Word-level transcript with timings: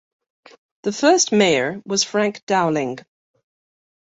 The 0.81 0.93
first 0.93 1.31
Mayor 1.31 1.79
was 1.85 2.03
Frank 2.03 2.43
Dowling. 2.47 2.97